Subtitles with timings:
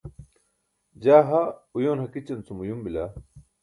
[1.03, 1.41] jaa ha
[1.77, 3.03] uyoon hakićan cum uyum bila